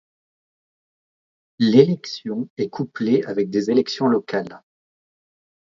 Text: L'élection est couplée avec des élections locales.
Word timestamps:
L'élection 1.59 2.49
est 2.57 2.71
couplée 2.71 3.21
avec 3.25 3.51
des 3.51 3.69
élections 3.69 4.07
locales. 4.07 4.63